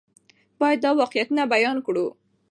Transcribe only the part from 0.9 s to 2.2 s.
واقعیتونه بیان کړو.